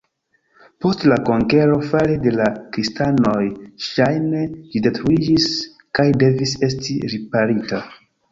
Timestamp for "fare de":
1.89-2.31